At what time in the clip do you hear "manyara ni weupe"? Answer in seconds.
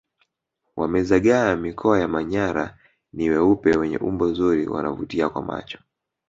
2.07-3.77